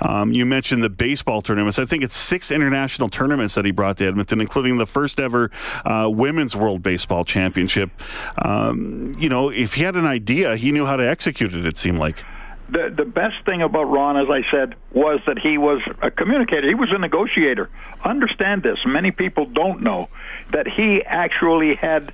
[0.00, 1.78] um, you mentioned the baseball tournaments.
[1.78, 5.50] I think it's six international tournaments that he brought to Edmonton, including the first ever
[5.84, 7.90] uh, women's World Baseball Championship.
[8.38, 11.66] Um, you know, if he had an idea, he knew how to execute it.
[11.66, 12.24] It seemed like
[12.68, 16.68] the the best thing about Ron, as I said, was that he was a communicator.
[16.68, 17.70] He was a negotiator.
[18.02, 18.78] Understand this.
[18.86, 20.08] Many people don't know
[20.52, 22.12] that he actually had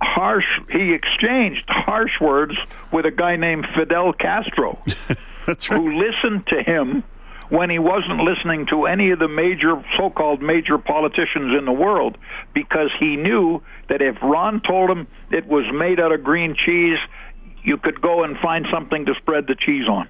[0.00, 0.46] harsh.
[0.70, 2.54] He exchanged harsh words
[2.92, 4.78] with a guy named Fidel Castro,
[5.46, 5.64] right.
[5.64, 7.04] who listened to him
[7.50, 12.16] when he wasn't listening to any of the major so-called major politicians in the world
[12.54, 16.98] because he knew that if Ron told him it was made out of green cheese
[17.64, 20.08] you could go and find something to spread the cheese on.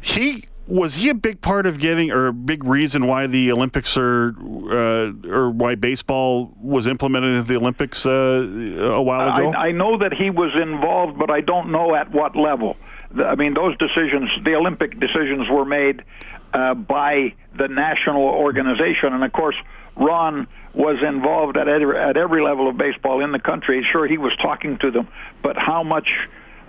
[0.00, 3.96] He was he a big part of getting or a big reason why the Olympics
[3.96, 4.34] are
[4.70, 9.52] uh, or why baseball was implemented into the Olympics uh, a while ago?
[9.52, 12.76] I, I, know that he was involved, but I don't know at what level.
[13.16, 16.04] I mean, those decisions, the Olympic decisions, were made
[16.52, 19.56] uh, by the national organization, and of course,
[19.96, 23.84] Ron was involved at every, at every level of baseball in the country.
[23.90, 25.08] Sure, he was talking to them,
[25.42, 26.08] but how much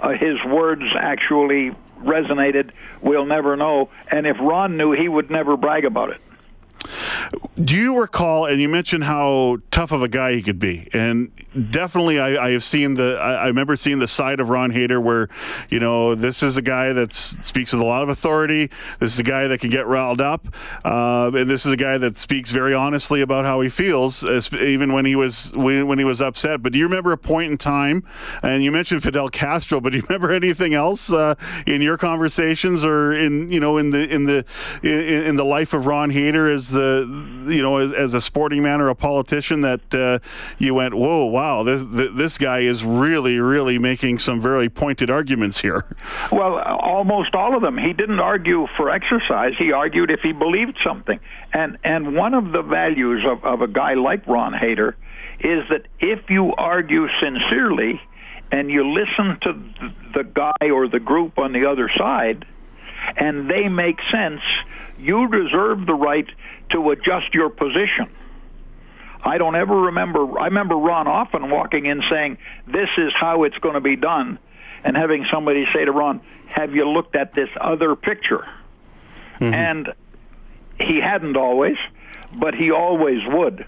[0.02, 3.90] uh, his words actually resonated, we'll never know.
[4.10, 6.22] And if Ron knew, he would never brag about it.
[7.64, 8.46] Do you recall?
[8.46, 11.32] And you mentioned how tough of a guy he could be, and
[11.72, 13.18] definitely, I, I have seen the.
[13.20, 15.30] I, I, remember seeing the side of Ron Hayter where,
[15.70, 18.70] you know, this is a guy that speaks with a lot of authority.
[19.00, 20.48] This is a guy that can get riled up,
[20.86, 24.94] uh, and this is a guy that speaks very honestly about how he feels, even
[24.94, 26.62] when he was when he was upset.
[26.62, 28.04] But do you remember a point in time?
[28.44, 31.36] And you mentioned Fidel Castro, but do you remember anything else uh,
[31.66, 34.46] in your conversations or in you know in the in the
[34.84, 37.06] in, in the life of Ron Hayter as the
[37.48, 40.20] you know as, as a sporting man or a politician that uh,
[40.58, 41.84] you went, whoa, wow, this
[42.23, 45.86] this guy is really really making some very pointed arguments here.
[46.32, 47.78] Well, almost all of them.
[47.78, 49.54] He didn't argue for exercise.
[49.58, 51.19] He argued if he believed something.
[51.54, 54.97] And and one of the values of, of a guy like Ron Hayter
[55.39, 58.02] is that if you argue sincerely
[58.52, 59.49] and you listen to
[60.13, 62.45] the guy or the group on the other side
[63.15, 64.41] and they make sense,
[64.97, 66.28] you deserve the right
[66.71, 68.08] to adjust your position.
[69.24, 70.40] I don't ever remember.
[70.40, 74.40] I remember Ron often walking in saying, "This is how it's going to be done,"
[74.84, 78.48] and having somebody say to Ron, "Have you looked at this other picture?"
[79.40, 79.54] Mm-hmm.
[79.54, 79.94] And
[80.80, 81.78] he hadn't always,
[82.38, 83.66] but he always would.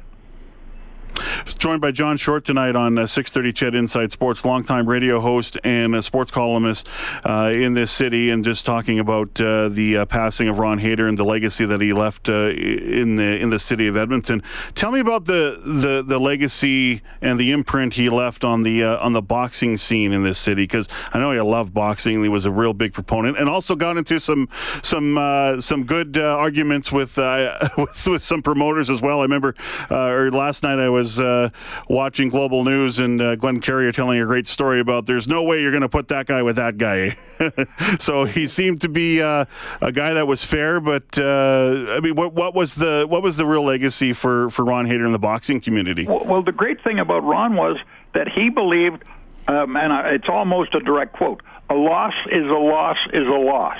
[1.45, 6.04] Joined by John Short tonight on uh, 6:30 CHED Inside Sports, longtime radio host and
[6.04, 6.88] sports columnist
[7.23, 11.08] uh, in this city, and just talking about uh, the uh, passing of Ron Hayter
[11.08, 14.43] and the legacy that he left uh, in the in the city of Edmonton.
[14.75, 18.97] Tell me about the the, the legacy and the imprint he left on the uh,
[18.97, 22.21] on the boxing scene in this city, because I know he loved boxing.
[22.21, 24.47] He was a real big proponent, and also got into some
[24.84, 27.17] some some good arguments with,
[27.77, 29.19] with, with some promoters as well.
[29.19, 29.56] I remember
[29.89, 31.50] or last night I was uh,
[31.88, 35.62] watching Global News and uh, Glenn Carrier telling a great story about there's no way
[35.62, 37.15] you're going to put that guy with that guy.
[38.00, 39.46] so he seemed to be uh,
[39.82, 43.38] a guy that was fair, but uh, I mean, what, what was the what was
[43.38, 46.06] the real legacy for for Ron Hayter in the boxing community?
[46.08, 47.78] Well, the great thing about Ron was
[48.13, 49.04] that he believed,
[49.48, 53.80] um, and it's almost a direct quote: "A loss is a loss is a loss."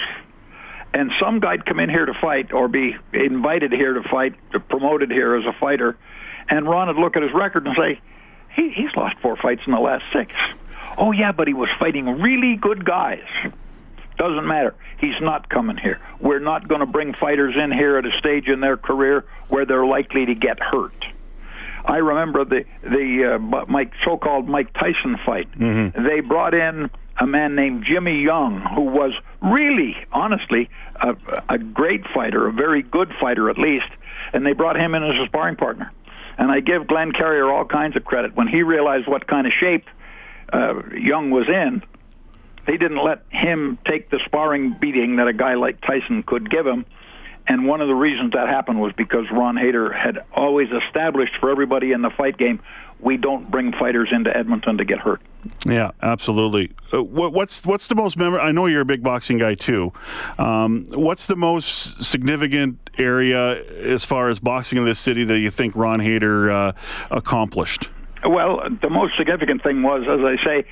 [0.94, 4.36] and some guy'd come in here to fight or be invited here to fight,
[4.68, 5.98] promoted here as a fighter,
[6.52, 8.00] and Ron would look at his record and say,
[8.56, 10.34] he, he's lost four fights in the last six.
[10.98, 13.24] Oh, yeah, but he was fighting really good guys.
[14.18, 14.76] Doesn't matter.
[15.00, 16.00] He's not coming here.
[16.20, 19.66] We're not going to bring fighters in here at a stage in their career where
[19.66, 21.06] they're likely to get hurt.
[21.84, 25.52] I remember the the uh, Mike so-called Mike Tyson fight.
[25.54, 26.06] Mm-hmm.
[26.06, 31.16] They brought in a man named Jimmy Young, who was really, honestly, a,
[31.50, 33.90] a great fighter, a very good fighter at least,
[34.34, 35.92] and they brought him in as a sparring partner.
[36.38, 38.36] And I give Glenn Carrier all kinds of credit.
[38.36, 39.86] When he realized what kind of shape
[40.52, 41.84] uh, Young was in,
[42.66, 46.66] he didn't let him take the sparring beating that a guy like Tyson could give
[46.66, 46.86] him.
[47.48, 51.50] And one of the reasons that happened was because Ron Hayter had always established for
[51.50, 52.62] everybody in the fight game,
[53.02, 55.22] we don't bring fighters into Edmonton to get hurt.
[55.66, 56.72] Yeah, absolutely.
[56.94, 58.46] Uh, what, what's what's the most memorable?
[58.46, 59.92] I know you're a big boxing guy too.
[60.38, 65.50] Um, what's the most significant area as far as boxing in this city that you
[65.50, 66.74] think Ron Hayter uh,
[67.10, 67.90] accomplished?
[68.24, 70.66] Well, the most significant thing was, as I say,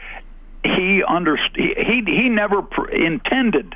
[0.63, 3.75] he underst- he, he he never pr- intended,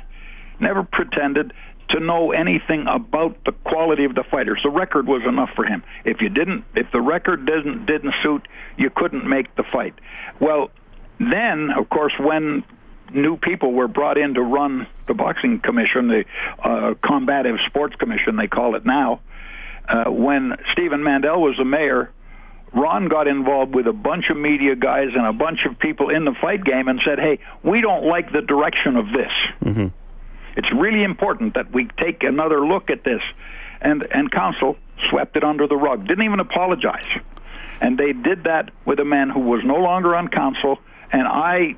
[0.60, 1.52] never pretended
[1.90, 4.60] to know anything about the quality of the fighters.
[4.62, 5.82] The record was enough for him.
[6.04, 9.94] If you didn't, if the record didn't didn't suit, you couldn't make the fight.
[10.40, 10.70] Well,
[11.18, 12.64] then of course when
[13.12, 16.24] new people were brought in to run the boxing commission, the
[16.62, 19.20] uh, combative sports commission they call it now.
[19.86, 22.10] Uh, when Stephen Mandel was the mayor,
[22.72, 26.24] Ron got involved with a bunch of media guys and a bunch of people in
[26.24, 29.86] the fight game and said, "Hey, we don't like the direction of this." Mm-hmm.
[30.56, 33.22] It's really important that we take another look at this.
[33.80, 34.76] And, and council
[35.10, 37.06] swept it under the rug, didn't even apologize.
[37.80, 40.78] And they did that with a man who was no longer on council,
[41.12, 41.76] and I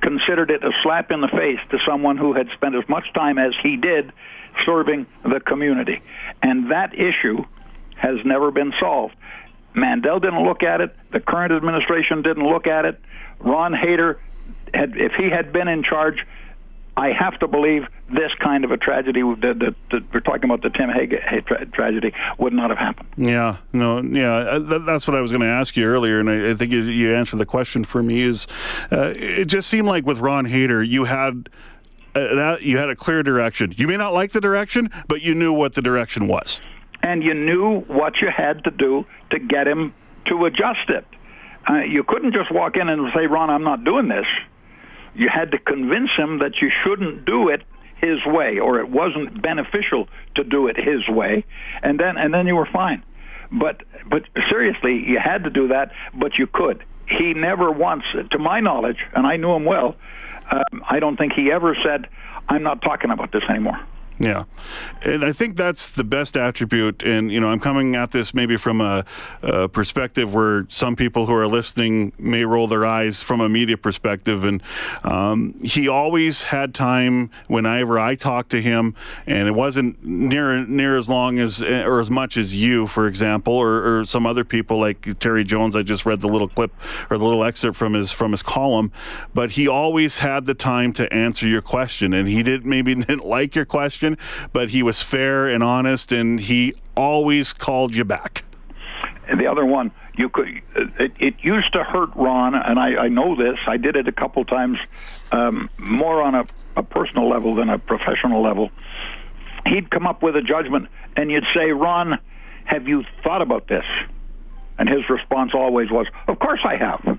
[0.00, 3.38] considered it a slap in the face to someone who had spent as much time
[3.38, 4.12] as he did
[4.64, 6.00] serving the community.
[6.42, 7.44] And that issue
[7.96, 9.16] has never been solved.
[9.74, 10.94] Mandel didn't look at it.
[11.12, 13.00] The current administration didn't look at it.
[13.40, 14.20] Ron Hayter,
[14.72, 16.24] had, if he had been in charge,
[16.98, 20.62] I have to believe this kind of a tragedy that, that, that we're talking about
[20.62, 21.14] the Tim Hague
[21.46, 23.08] tra- tragedy would not have happened.
[23.16, 26.54] Yeah, no, yeah, uh, that's what I was going to ask you earlier, and I,
[26.54, 28.22] think you, you, answered the question for me.
[28.22, 28.48] Is
[28.90, 31.48] uh, it just seemed like with Ron Hayter, you had.
[32.16, 33.72] Uh, you had a clear direction.
[33.76, 36.60] You may not like the direction, but you knew what the direction was.
[37.00, 39.94] And you knew what you had to do to get him
[40.26, 41.06] to adjust it.
[41.70, 44.26] Uh, you couldn't just walk in and say, Ron, I'm not doing this
[45.14, 47.62] you had to convince him that you shouldn't do it
[48.00, 51.44] his way or it wasn't beneficial to do it his way
[51.82, 53.02] and then and then you were fine.
[53.50, 56.84] But but seriously you had to do that but you could.
[57.08, 59.96] He never once to my knowledge and I knew him well
[60.50, 62.08] um, I don't think he ever said
[62.48, 63.80] I'm not talking about this anymore
[64.20, 64.44] yeah,
[65.02, 67.04] and I think that's the best attribute.
[67.04, 69.04] And you know, I'm coming at this maybe from a,
[69.42, 73.76] a, perspective where some people who are listening may roll their eyes from a media
[73.76, 74.42] perspective.
[74.42, 74.60] And
[75.04, 80.96] um, he always had time whenever I talked to him, and it wasn't near near
[80.96, 84.80] as long as or as much as you, for example, or, or some other people
[84.80, 85.76] like Terry Jones.
[85.76, 86.72] I just read the little clip
[87.08, 88.90] or the little excerpt from his from his column,
[89.32, 93.24] but he always had the time to answer your question, and he did maybe didn't
[93.24, 94.07] like your question
[94.52, 98.44] but he was fair and honest, and he always called you back.
[99.28, 100.48] And the other one, you could.
[100.74, 103.58] It, it used to hurt Ron, and I, I know this.
[103.66, 104.78] I did it a couple times,
[105.32, 106.44] um, more on a,
[106.76, 108.70] a personal level than a professional level.
[109.66, 112.18] He'd come up with a judgment, and you'd say, "Ron,
[112.64, 113.84] have you thought about this?"
[114.78, 117.18] And his response always was, "Of course I have."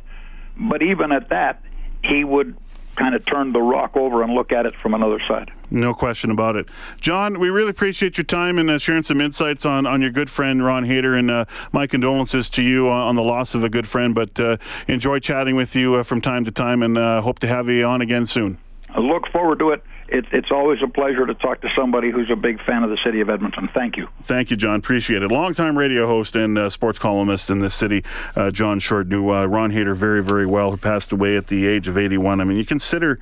[0.58, 1.62] But even at that,
[2.04, 2.58] he would
[2.99, 5.51] kind of turn the rock over and look at it from another side.
[5.71, 6.67] No question about it.
[6.99, 10.29] John, we really appreciate your time and uh, sharing some insights on, on your good
[10.29, 13.88] friend, Ron Hayter, and uh, my condolences to you on, the loss of a good
[13.88, 14.13] friend.
[14.13, 14.57] But uh,
[14.88, 17.85] enjoy chatting with you uh, from time to time and uh, hope to have you
[17.85, 18.57] on again soon.
[18.89, 22.30] I look forward to it it, it's always a pleasure to talk to somebody who's
[22.30, 23.67] a big fan of the city of Edmonton.
[23.74, 24.08] Thank you.
[24.24, 24.76] Thank you, John.
[24.80, 25.32] Appreciate it.
[25.32, 28.04] Longtime radio host and uh, sports columnist in this city,
[28.36, 31.67] uh, John Short, knew uh, Ron Hayter very, very well, who passed away at the
[31.67, 32.41] age of 81.
[32.41, 33.19] I mean, you consider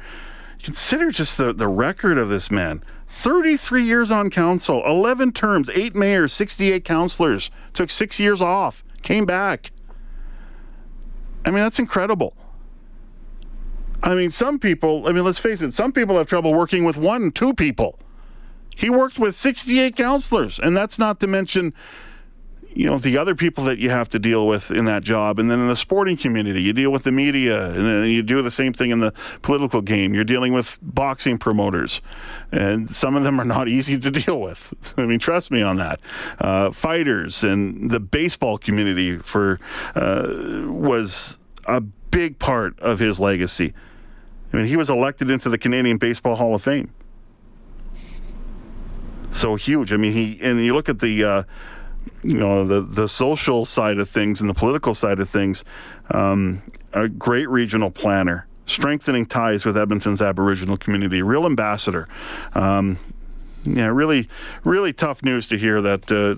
[0.64, 2.84] consider just the, the record of this man.
[3.10, 9.26] 33 years on council, 11 terms, 8 mayors, 68 councilors, took six years off, came
[9.26, 9.72] back.
[11.46, 12.36] I mean, that's incredible.
[14.04, 16.98] I mean, some people, I mean, let's face it, some people have trouble working with
[16.98, 18.00] one, two people.
[18.76, 21.74] He worked with 68 counselors, and that's not to mention,
[22.70, 25.40] you know, the other people that you have to deal with in that job.
[25.40, 28.40] And then in the sporting community, you deal with the media, and then you do
[28.44, 30.14] the same thing in the political game.
[30.14, 32.02] You're dealing with boxing promoters,
[32.52, 34.76] and some of them are not easy to deal with.
[34.96, 36.00] I mean, trust me on that.
[36.38, 39.60] Uh, fighters and the baseball community for
[39.96, 40.28] uh,
[40.68, 43.74] was a big part of his legacy.
[44.52, 46.94] I mean, he was elected into the Canadian Baseball Hall of Fame.
[49.32, 49.94] So huge.
[49.94, 51.44] I mean, he and you look at the, uh,
[52.24, 55.64] you know, the the social side of things and the political side of things.
[56.10, 62.08] Um, a great regional planner, strengthening ties with Edmonton's Aboriginal community, real ambassador.
[62.56, 62.98] Um,
[63.64, 64.30] yeah, really,
[64.64, 66.36] really tough news to hear that, uh,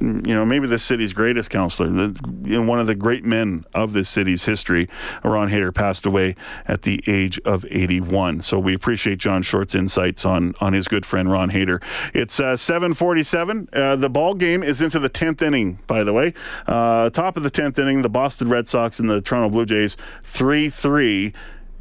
[0.00, 3.64] you know, maybe the city's greatest counselor, the, you know, one of the great men
[3.74, 4.88] of this city's history,
[5.22, 8.42] Ron Hayter, passed away at the age of 81.
[8.42, 11.80] So we appreciate John Short's insights on on his good friend Ron Hayter.
[12.12, 13.68] It's uh, 7:47.
[13.72, 16.34] Uh, the ball game is into the 10th inning, by the way.
[16.66, 19.96] Uh, top of the 10th inning, the Boston Red Sox and the Toronto Blue Jays,
[20.24, 21.32] 3-3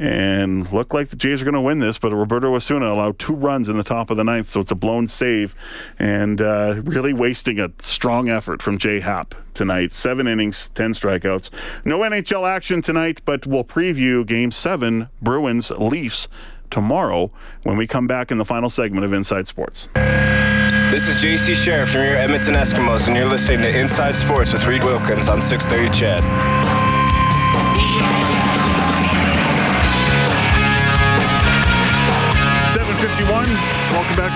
[0.03, 1.97] and look like the Jays are going to win this.
[1.97, 4.75] But Roberto Osuna allowed two runs in the top of the ninth, so it's a
[4.75, 5.55] blown save,
[5.97, 9.93] and uh, really wasting a strong effort from Jay Happ tonight.
[9.93, 11.49] Seven innings, ten strikeouts.
[11.85, 16.27] No NHL action tonight, but we'll preview Game Seven, Bruins Leafs
[16.69, 17.31] tomorrow
[17.61, 19.87] when we come back in the final segment of Inside Sports.
[19.93, 24.67] This is JC Sherritt from your Edmonton Eskimos, and you're listening to Inside Sports with
[24.67, 26.62] Reed Wilkins on 630 CHED.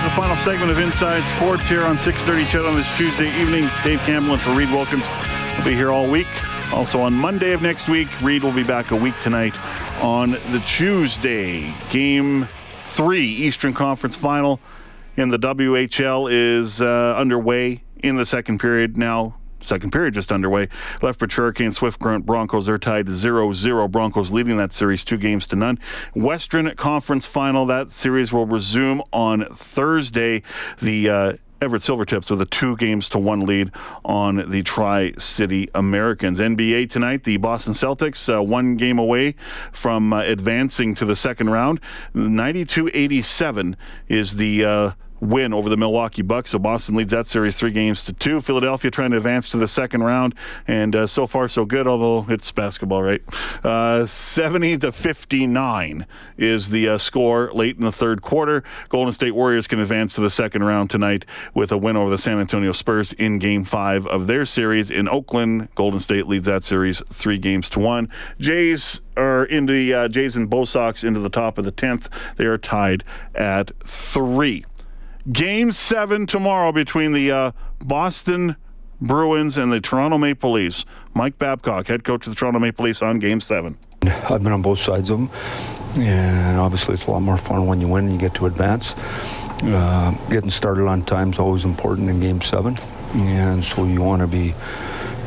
[0.08, 3.68] The final segment of Inside Sports here on 6:30 CHED on this Tuesday evening.
[3.84, 5.06] Dave Campbell and for Reed Wilkins
[5.54, 6.26] will be here all week.
[6.72, 9.54] Also on Monday of next week, Reed will be back a week tonight
[10.00, 11.74] on the Tuesday.
[11.90, 12.48] Game
[12.84, 14.60] three, Eastern Conference Final
[15.18, 19.37] in the WHL is uh, underway in the second period now.
[19.60, 20.68] Second period just underway.
[21.02, 23.88] Lethbridge Hurricane, Swift Current Broncos, they're tied 0 0.
[23.88, 25.78] Broncos leading that series two games to none.
[26.14, 30.42] Western Conference final, that series will resume on Thursday.
[30.80, 33.72] The uh, Everett Silvertips with a two games to one lead
[34.04, 36.38] on the Tri City Americans.
[36.38, 39.34] NBA tonight, the Boston Celtics, uh, one game away
[39.72, 41.80] from uh, advancing to the second round.
[42.14, 43.76] 92 87
[44.08, 44.94] is the.
[45.20, 46.50] Win over the Milwaukee Bucks.
[46.50, 48.40] So Boston leads that series three games to two.
[48.40, 50.34] Philadelphia trying to advance to the second round,
[50.66, 51.86] and uh, so far so good.
[51.86, 53.22] Although it's basketball, right?
[53.64, 56.06] Uh, Seventy to fifty-nine
[56.36, 58.62] is the uh, score late in the third quarter.
[58.88, 62.18] Golden State Warriors can advance to the second round tonight with a win over the
[62.18, 65.68] San Antonio Spurs in Game Five of their series in Oakland.
[65.74, 68.08] Golden State leads that series three games to one.
[68.38, 72.08] Jays are into the uh, Jays and Bo Sox into the top of the tenth.
[72.36, 73.02] They are tied
[73.34, 74.64] at three.
[75.32, 77.52] Game seven tomorrow between the uh,
[77.84, 78.56] Boston
[79.00, 80.84] Bruins and the Toronto Maple Leafs.
[81.14, 83.76] Mike Babcock, head coach of the Toronto Maple Leafs, on Game seven.
[84.02, 85.30] I've been on both sides of them,
[86.02, 88.94] and obviously it's a lot more fun when you win and you get to advance.
[89.62, 92.78] Uh, getting started on time is always important in Game seven,
[93.14, 94.54] and so you want to be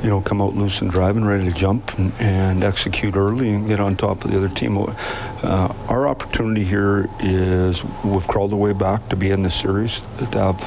[0.04, 3.68] you know, come out loose and driving, ready to jump and, and, execute early and
[3.68, 4.78] get on top of the other team.
[4.78, 10.02] Uh, our opportunity here is we've crawled our way back to be in the series,
[10.20, 10.62] to have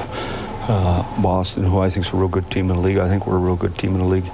[0.69, 2.97] uh, Boston, who I think is a real good team in the league.
[2.97, 4.29] I think we're a real good team in the league.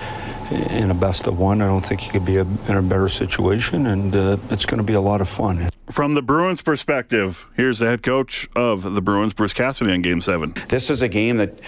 [0.51, 3.07] In a best of one, I don't think you could be a, in a better
[3.07, 5.69] situation, and uh, it's going to be a lot of fun.
[5.89, 10.19] From the Bruins' perspective, here's the head coach of the Bruins, Bruce Cassidy, on Game
[10.19, 10.53] Seven.
[10.67, 11.61] This is a game that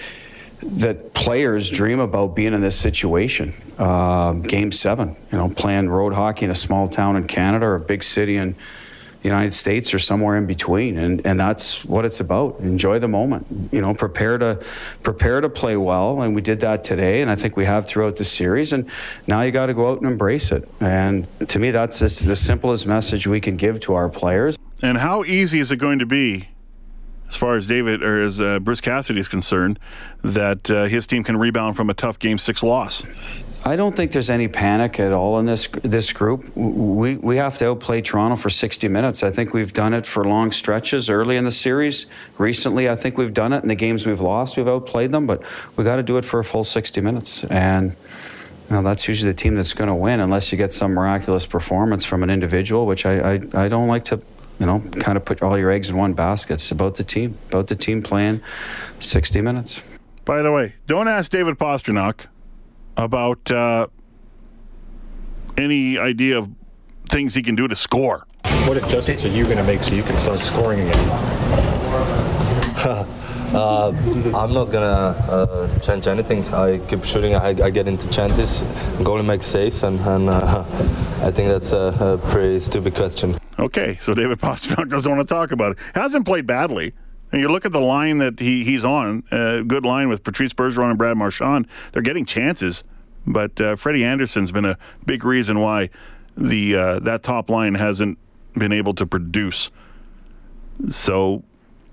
[0.62, 3.52] that players dream about being in this situation.
[3.78, 7.74] Uh, game seven, you know, playing road hockey in a small town in Canada or
[7.76, 8.54] a big city in
[9.22, 12.60] the United States or somewhere in between, and and that's what it's about.
[12.60, 13.46] Enjoy the moment.
[13.72, 14.62] You know, prepare to
[15.02, 18.16] prepare to play well, and we did that today, and I think we have throughout
[18.16, 18.72] the series.
[18.72, 18.88] And
[19.26, 20.68] now you got to go out and embrace it.
[20.78, 24.58] And to me, that's the simplest message we can give to our players.
[24.82, 26.48] And how easy is it going to be
[27.28, 29.78] as far as David or as uh, Bruce Cassidy is concerned,
[30.22, 33.02] that uh, his team can rebound from a tough Game Six loss.
[33.66, 36.54] I don't think there's any panic at all in this this group.
[36.54, 39.22] We we have to outplay Toronto for 60 minutes.
[39.22, 42.04] I think we've done it for long stretches early in the series.
[42.36, 44.58] Recently, I think we've done it in the games we've lost.
[44.58, 45.42] We've outplayed them, but
[45.76, 47.96] we got to do it for a full 60 minutes and.
[48.70, 51.44] You know, that's usually the team that's going to win, unless you get some miraculous
[51.44, 54.22] performance from an individual, which I, I, I don't like to
[54.58, 56.54] you know, kind of put all your eggs in one basket.
[56.54, 58.40] It's about the team, about the team playing
[59.00, 59.82] 60 minutes.
[60.24, 62.26] By the way, don't ask David Pastrnak
[62.96, 63.88] about uh,
[65.58, 66.50] any idea of
[67.10, 68.26] things he can do to score.
[68.66, 71.08] What adjustments are you going to make so you can start scoring again?
[73.54, 73.92] uh,
[74.34, 76.44] I'm not gonna uh, change anything.
[76.52, 77.34] I keep shooting.
[77.34, 78.62] I, I, get into chances.
[78.98, 80.64] Goalie makes saves, and, and uh,
[81.22, 83.38] I think that's a, a pretty stupid question.
[83.58, 85.78] Okay, so David Pastrnak doesn't want to talk about it.
[85.94, 86.92] Hasn't played badly.
[87.32, 90.52] And you look at the line that he, he's on, uh, good line with Patrice
[90.52, 91.66] Bergeron and Brad Marchand.
[91.92, 92.84] They're getting chances,
[93.26, 95.90] but uh, Freddie Andersen's been a big reason why
[96.36, 98.18] the uh, that top line hasn't
[98.54, 99.70] been able to produce.
[100.88, 101.42] So,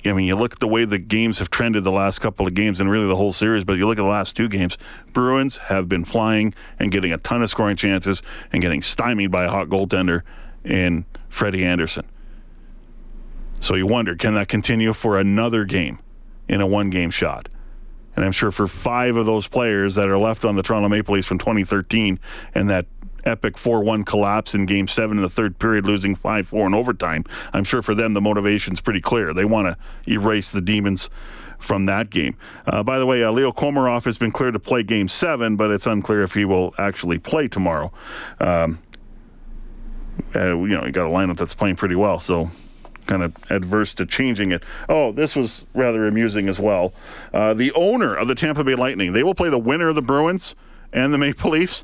[0.06, 2.54] I mean, you look at the way the games have trended the last couple of
[2.54, 4.78] games and really the whole series, but you look at the last two games,
[5.14, 9.46] Bruins have been flying and getting a ton of scoring chances and getting stymied by
[9.46, 10.22] a hot goaltender
[10.64, 12.06] in Freddie Andersen.
[13.60, 16.00] So you wonder, can that continue for another game?
[16.52, 17.50] in a one game shot.
[18.16, 21.16] And I'm sure for five of those players that are left on the Toronto Maple
[21.16, 22.20] Leafs from 2013
[22.54, 22.86] and that
[23.24, 26.74] epic 4 1 collapse in game seven in the third period, losing 5 4 in
[26.74, 29.34] overtime, I'm sure for them the motivation's pretty clear.
[29.34, 31.10] They want to erase the demons
[31.58, 32.36] from that game.
[32.66, 35.72] Uh, by the way, uh, Leo Komarov has been cleared to play game seven, but
[35.72, 37.94] it's unclear if he will actually play tomorrow.
[38.40, 38.80] Um,
[40.36, 42.52] uh, you know, you got a lineup that's playing pretty well, so
[43.08, 44.64] kind of adverse to changing it.
[44.88, 46.94] Oh, this was rather amusing as well.
[47.34, 50.02] Uh, the owner of the Tampa Bay Lightning, they will play the winner of the
[50.02, 50.56] Bruins
[50.94, 51.84] and the Maple Leafs.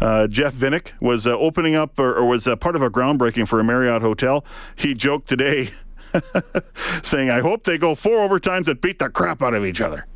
[0.00, 3.46] Uh, Jeff Vinik was uh, opening up or, or was uh, part of a groundbreaking
[3.46, 4.44] for a Marriott hotel.
[4.76, 5.70] He joked today,
[7.02, 10.06] saying, I hope they go four overtimes and beat the crap out of each other.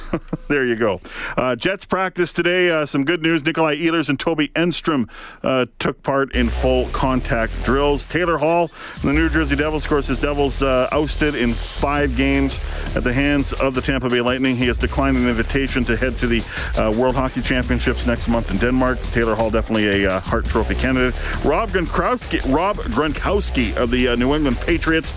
[0.48, 1.00] there you go.
[1.36, 2.70] Uh, Jets practice today.
[2.70, 3.44] Uh, some good news.
[3.44, 5.08] Nikolai Ehlers and Toby Enstrom
[5.42, 8.06] uh, took part in full contact drills.
[8.06, 8.70] Taylor Hall,
[9.02, 12.60] the New Jersey Devils, of course, his Devils uh, ousted in five games
[12.94, 14.56] at the hands of the Tampa Bay Lightning.
[14.56, 16.42] He has declined an invitation to head to the
[16.76, 19.00] uh, World Hockey Championships next month in Denmark.
[19.12, 21.14] Taylor Hall, definitely a uh, Hart Trophy candidate.
[21.44, 25.12] Rob Gronkowski, Rob Gronkowski of the New England Patriots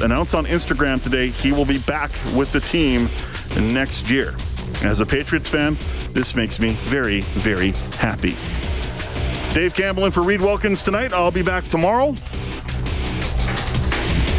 [0.00, 3.08] announced on Instagram today he will be back with the team
[3.56, 4.34] next year.
[4.84, 5.76] As a Patriots fan,
[6.12, 8.36] this makes me very, very happy.
[9.54, 11.12] Dave Campbell in for Reed Wilkins tonight.
[11.12, 12.14] I'll be back tomorrow.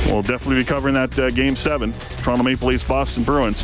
[0.06, 3.62] We'll definitely be covering that uh, game seven, Toronto Maple Leafs, Boston Bruins.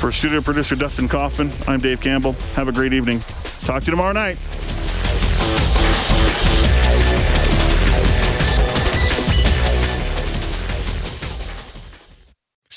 [0.00, 2.32] For studio producer Dustin Kaufman, I'm Dave Campbell.
[2.54, 3.20] Have a great evening.
[3.62, 4.38] Talk to you tomorrow night.